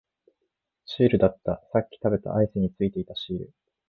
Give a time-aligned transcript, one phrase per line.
[0.85, 3.53] シールだった、さっき食べたアイスについていたシール